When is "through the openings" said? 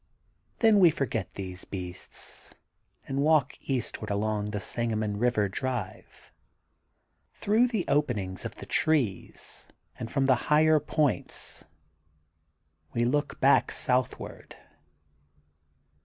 7.35-8.43